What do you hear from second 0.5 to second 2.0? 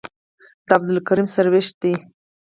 دا عبدالکریم سروش ده.